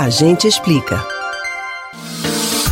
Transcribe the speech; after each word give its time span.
A 0.00 0.10
gente 0.10 0.46
explica. 0.46 1.04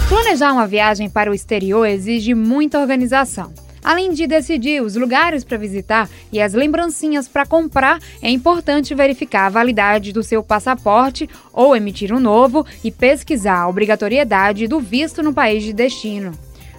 Planejar 0.09 0.53
uma 0.53 0.65
viagem 0.65 1.11
para 1.11 1.29
o 1.29 1.35
exterior 1.35 1.85
exige 1.85 2.35
muita 2.35 2.79
organização. 2.79 3.53
Além 3.83 4.13
de 4.13 4.29
decidir 4.29 4.81
os 4.81 4.95
lugares 4.95 5.43
para 5.43 5.59
visitar 5.59 6.09
e 6.31 6.41
as 6.41 6.55
lembrancinhas 6.55 7.27
para 7.27 7.45
comprar, 7.45 7.99
é 8.23 8.31
importante 8.31 8.95
verificar 8.95 9.47
a 9.47 9.51
validade 9.51 10.13
do 10.13 10.23
seu 10.23 10.41
passaporte 10.41 11.29
ou 11.53 11.75
emitir 11.75 12.13
um 12.13 12.21
novo 12.21 12.65
e 12.85 12.93
pesquisar 12.93 13.59
a 13.63 13.69
obrigatoriedade 13.69 14.69
do 14.69 14.79
visto 14.79 15.21
no 15.21 15.35
país 15.35 15.65
de 15.65 15.73
destino. 15.73 16.31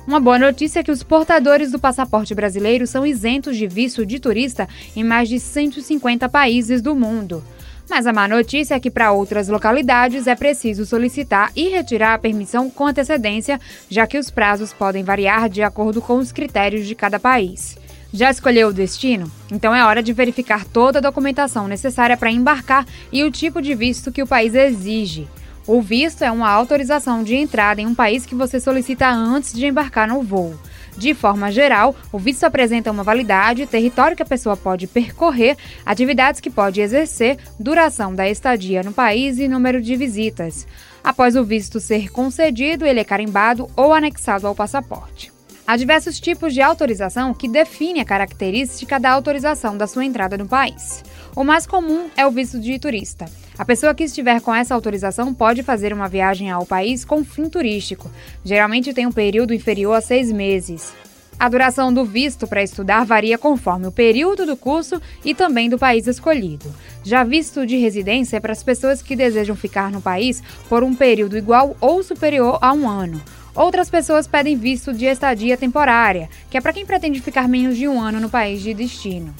Uma 0.07 0.21
boa 0.21 0.39
notícia 0.39 0.79
é 0.79 0.83
que 0.83 0.91
os 0.91 1.03
portadores 1.03 1.73
do 1.73 1.79
passaporte 1.79 2.33
brasileiro 2.33 2.87
são 2.87 3.05
isentos 3.05 3.57
de 3.57 3.67
visto 3.67 4.05
de 4.05 4.17
turista 4.17 4.65
em 4.95 5.03
mais 5.03 5.27
de 5.27 5.41
150 5.41 6.29
países 6.29 6.81
do 6.81 6.95
mundo. 6.95 7.43
Mas 7.89 8.05
a 8.05 8.11
má 8.11 8.27
notícia 8.27 8.75
é 8.75 8.79
que 8.79 8.91
para 8.91 9.11
outras 9.11 9.47
localidades 9.47 10.27
é 10.27 10.35
preciso 10.35 10.85
solicitar 10.85 11.51
e 11.55 11.69
retirar 11.69 12.13
a 12.13 12.19
permissão 12.19 12.69
com 12.69 12.85
antecedência, 12.85 13.59
já 13.89 14.05
que 14.05 14.17
os 14.17 14.29
prazos 14.29 14.73
podem 14.73 15.03
variar 15.03 15.49
de 15.49 15.63
acordo 15.63 16.01
com 16.01 16.17
os 16.17 16.31
critérios 16.31 16.85
de 16.85 16.93
cada 16.93 17.19
país. 17.19 17.77
Já 18.13 18.29
escolheu 18.29 18.69
o 18.69 18.73
destino? 18.73 19.31
Então 19.51 19.73
é 19.73 19.85
hora 19.85 20.03
de 20.03 20.13
verificar 20.13 20.65
toda 20.65 20.99
a 20.99 21.01
documentação 21.01 21.67
necessária 21.67 22.17
para 22.17 22.31
embarcar 22.31 22.85
e 23.11 23.23
o 23.23 23.31
tipo 23.31 23.61
de 23.61 23.73
visto 23.73 24.11
que 24.11 24.23
o 24.23 24.27
país 24.27 24.53
exige. 24.53 25.27
O 25.65 25.81
visto 25.81 26.23
é 26.23 26.31
uma 26.31 26.49
autorização 26.49 27.23
de 27.23 27.35
entrada 27.35 27.81
em 27.81 27.85
um 27.85 27.95
país 27.95 28.25
que 28.25 28.33
você 28.33 28.59
solicita 28.59 29.09
antes 29.09 29.51
de 29.53 29.65
embarcar 29.65 30.07
no 30.07 30.21
voo. 30.21 30.57
De 30.97 31.13
forma 31.13 31.51
geral, 31.51 31.95
o 32.11 32.17
visto 32.17 32.43
apresenta 32.43 32.89
uma 32.89 33.03
validade, 33.03 33.67
território 33.67 34.17
que 34.17 34.23
a 34.23 34.25
pessoa 34.25 34.57
pode 34.57 34.87
percorrer, 34.87 35.55
atividades 35.85 36.41
que 36.41 36.49
pode 36.49 36.81
exercer, 36.81 37.37
duração 37.59 38.15
da 38.15 38.27
estadia 38.27 38.81
no 38.81 38.91
país 38.91 39.37
e 39.37 39.47
número 39.47 39.79
de 39.79 39.95
visitas. 39.95 40.65
Após 41.03 41.35
o 41.35 41.43
visto 41.43 41.79
ser 41.79 42.09
concedido, 42.09 42.83
ele 42.83 42.99
é 42.99 43.03
carimbado 43.03 43.69
ou 43.75 43.93
anexado 43.93 44.47
ao 44.47 44.55
passaporte. 44.55 45.31
Há 45.67 45.77
diversos 45.77 46.19
tipos 46.19 46.53
de 46.53 46.61
autorização 46.61 47.33
que 47.33 47.47
definem 47.47 48.01
a 48.01 48.05
característica 48.05 48.99
da 48.99 49.11
autorização 49.11 49.77
da 49.77 49.85
sua 49.85 50.05
entrada 50.05 50.37
no 50.37 50.47
país. 50.47 51.03
O 51.35 51.43
mais 51.43 51.67
comum 51.67 52.09
é 52.17 52.25
o 52.25 52.31
visto 52.31 52.59
de 52.59 52.79
turista. 52.79 53.25
A 53.57 53.65
pessoa 53.65 53.95
que 53.95 54.03
estiver 54.03 54.39
com 54.39 54.53
essa 54.53 54.75
autorização 54.75 55.33
pode 55.33 55.63
fazer 55.63 55.91
uma 55.91 56.07
viagem 56.07 56.51
ao 56.51 56.63
país 56.63 57.03
com 57.03 57.25
fim 57.25 57.49
turístico. 57.49 58.09
Geralmente 58.45 58.93
tem 58.93 59.07
um 59.07 59.11
período 59.11 59.51
inferior 59.51 59.95
a 59.95 60.01
seis 60.01 60.31
meses. 60.31 60.93
A 61.39 61.49
duração 61.49 61.91
do 61.91 62.05
visto 62.05 62.45
para 62.45 62.61
estudar 62.61 63.03
varia 63.03 63.35
conforme 63.35 63.87
o 63.87 63.91
período 63.91 64.45
do 64.45 64.55
curso 64.55 65.01
e 65.25 65.33
também 65.33 65.69
do 65.69 65.77
país 65.77 66.05
escolhido. 66.05 66.71
Já 67.03 67.23
visto 67.23 67.65
de 67.65 67.77
residência 67.77 68.37
é 68.37 68.39
para 68.39 68.53
as 68.53 68.61
pessoas 68.61 69.01
que 69.01 69.15
desejam 69.15 69.55
ficar 69.55 69.91
no 69.91 70.01
país 70.01 70.41
por 70.69 70.83
um 70.83 70.93
período 70.93 71.35
igual 71.35 71.75
ou 71.81 72.03
superior 72.03 72.59
a 72.61 72.71
um 72.73 72.87
ano. 72.87 73.19
Outras 73.55 73.89
pessoas 73.89 74.27
pedem 74.27 74.55
visto 74.55 74.93
de 74.93 75.05
estadia 75.05 75.57
temporária, 75.57 76.29
que 76.47 76.57
é 76.57 76.61
para 76.61 76.73
quem 76.73 76.85
pretende 76.85 77.21
ficar 77.21 77.47
menos 77.47 77.75
de 77.75 77.87
um 77.87 77.99
ano 77.99 78.19
no 78.19 78.29
país 78.29 78.61
de 78.61 78.71
destino. 78.71 79.33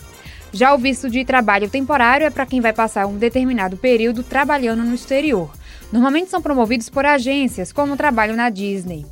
Já 0.58 0.73
o 0.73 0.77
visto 0.80 1.08
de 1.08 1.23
trabalho 1.23 1.69
temporário 1.69 2.25
é 2.25 2.31
para 2.31 2.44
quem 2.44 2.59
vai 2.59 2.73
passar 2.73 3.05
um 3.05 3.16
determinado 3.16 3.77
período 3.77 4.23
trabalhando 4.23 4.83
no 4.83 4.95
exterior. 4.95 5.52
Normalmente 5.94 6.31
são 6.31 6.41
promovidos 6.41 6.89
por 6.89 7.05
agências, 7.05 7.72
como 7.72 7.94
o 7.94 7.95
trabalho 7.95 8.36
na 8.36 8.50
Disney. 8.50 9.05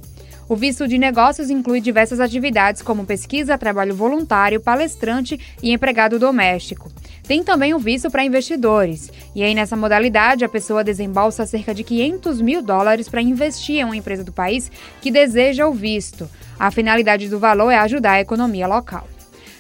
O 0.50 0.56
visto 0.56 0.88
de 0.88 0.98
negócios 0.98 1.52
inclui 1.52 1.82
diversas 1.82 2.20
atividades 2.20 2.82
como 2.82 3.06
pesquisa, 3.06 3.60
trabalho 3.60 3.94
voluntário, 3.94 4.60
palestrante 4.60 5.40
e 5.62 5.72
empregado 5.72 6.18
doméstico. 6.18 6.92
Tem 7.28 7.44
também 7.44 7.76
o 7.76 7.80
visto 7.80 8.10
para 8.10 8.26
investidores. 8.26 9.12
E 9.36 9.44
aí, 9.44 9.54
nessa 9.54 9.76
modalidade, 9.76 10.44
a 10.44 10.50
pessoa 10.50 10.84
desembolsa 10.84 11.46
cerca 11.46 11.76
de 11.76 11.84
500 11.84 12.42
mil 12.42 12.64
dólares 12.64 13.08
para 13.08 13.22
investir 13.22 13.82
em 13.82 13.84
uma 13.84 13.96
empresa 13.96 14.24
do 14.24 14.32
país 14.32 14.72
que 15.00 15.12
deseja 15.12 15.68
o 15.68 15.74
visto. 15.74 16.28
A 16.58 16.72
finalidade 16.72 17.30
do 17.30 17.38
valor 17.38 17.70
é 17.70 17.78
ajudar 17.78 18.14
a 18.14 18.22
economia 18.22 18.66
local. 18.66 19.08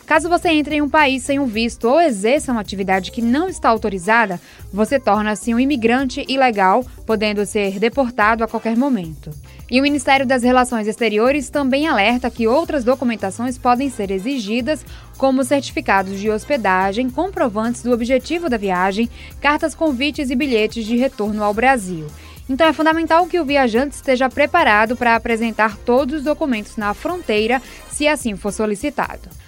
Caso 0.06 0.30
você 0.30 0.50
entre 0.50 0.76
em 0.76 0.82
um 0.84 0.90
país 0.90 1.24
sem 1.24 1.40
um 1.40 1.48
visto 1.48 1.90
ou 1.90 2.00
exerça 2.00 2.52
uma 2.52 2.62
atividade 2.62 3.10
que 3.10 3.24
não 3.24 3.50
está 3.50 3.70
autorizada, 3.70 4.40
você 4.72 5.00
torna-se 5.00 5.52
um 5.52 5.60
imigrante 5.60 6.24
ilegal, 6.28 6.86
podendo 7.08 7.44
ser 7.44 7.80
deportado 7.80 8.44
a 8.44 8.48
qualquer 8.48 8.78
momento. 8.78 9.32
E 9.70 9.80
o 9.80 9.84
Ministério 9.84 10.24
das 10.24 10.44
Relações 10.44 10.88
Exteriores 10.88 11.50
também 11.50 11.88
alerta 11.88 12.30
que 12.30 12.48
outras 12.48 12.84
documentações 12.84 13.58
podem 13.58 13.90
ser 13.90 14.12
exigidas, 14.12 14.86
como 15.18 15.44
certificados 15.44 16.20
de 16.20 16.30
hospedagem, 16.30 17.10
comprovantes 17.10 17.82
do 17.82 17.92
objetivo 17.92 18.48
da 18.48 18.58
viagem, 18.58 19.10
cartas 19.42 19.74
convites 19.74 20.30
e 20.30 20.36
bilhetes 20.36 20.86
de 20.86 20.96
retorno 20.98 21.44
ao 21.44 21.54
Brasil. 21.54 22.06
Então 22.48 22.68
é 22.68 22.74
fundamental 22.74 23.26
que 23.26 23.40
o 23.40 23.46
viajante 23.46 23.96
esteja 23.96 24.30
preparado 24.30 24.96
para 24.96 25.16
apresentar 25.16 25.78
todos 25.78 26.20
os 26.20 26.24
documentos 26.24 26.78
na 26.78 26.94
fronteira, 26.94 27.60
se 27.90 28.08
assim 28.08 28.36
for 28.36 28.52
solicitado. 28.52 29.30